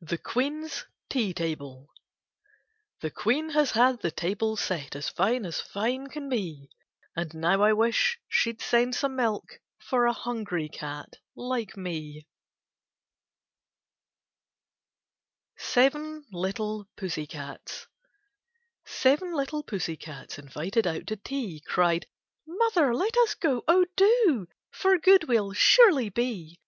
THE 0.00 0.16
QUEEN'S 0.16 0.86
TEA 1.10 1.34
TABLE 1.34 1.90
The 3.02 3.10
Queen 3.10 3.50
has 3.50 3.72
had 3.72 4.00
the 4.00 4.10
table 4.10 4.56
set, 4.56 4.96
As 4.96 5.10
fine 5.10 5.44
as 5.44 5.60
fine 5.60 6.06
can 6.06 6.30
be, 6.30 6.70
And 7.14 7.34
now 7.34 7.60
I 7.60 7.74
wish 7.74 8.18
she 8.26 8.52
'd 8.54 8.62
send 8.62 8.94
some 8.94 9.16
milk 9.16 9.60
For 9.78 10.06
a 10.06 10.14
hungry 10.14 10.70
eat 10.72 11.16
like 11.36 11.76
me. 11.76 12.26
76 15.58 15.74
KITTENS 15.74 15.94
AND 15.94 16.24
CATS 16.24 16.24
SEVEN 16.24 16.24
LITTLE 16.32 16.88
PUSSY 16.96 17.26
CATS 17.26 17.86
Seven 18.86 19.34
little 19.34 19.62
pussy 19.62 19.96
cats, 19.98 20.38
invited 20.38 20.86
out 20.86 21.06
to 21.06 21.16
tea, 21.16 21.62
Oied: 21.76 22.06
'Mother, 22.46 22.94
let 22.94 23.14
us 23.18 23.34
go. 23.34 23.62
Oh, 23.68 23.84
do! 23.94 24.48
for 24.70 24.96
good 24.96 25.24
we 25.28 25.36
'11 25.36 25.54
surely 25.56 26.08
be. 26.08 26.58